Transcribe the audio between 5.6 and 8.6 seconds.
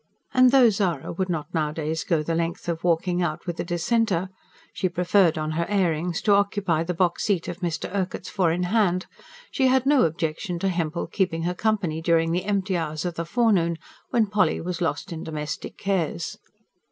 airings to occupy the box seat of Mr. Urquhart's four